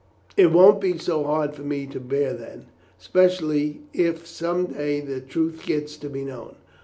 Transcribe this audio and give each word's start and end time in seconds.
It 0.35 0.51
won't 0.51 0.81
be 0.81 0.97
so 0.97 1.25
hard 1.25 1.53
for 1.53 1.61
me 1.61 1.85
to 1.85 1.99
bear 1.99 2.33
then, 2.33 2.65
especially 2.99 3.81
if 3.93 4.25
some 4.25 4.65
day 4.73 4.99
the 4.99 5.21
truth 5.21 5.63
gets 5.63 5.95
to 5.97 6.09
be 6.09 6.25
known. 6.25 6.55